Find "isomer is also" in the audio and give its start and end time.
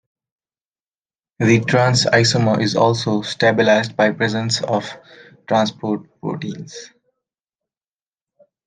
2.07-3.21